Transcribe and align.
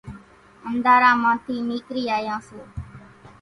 انڌارا 0.69 1.11
مان 1.21 1.35
ٿي 1.45 1.55
نيڪري 1.69 2.03
آيان 2.17 2.39
سو 2.47 2.59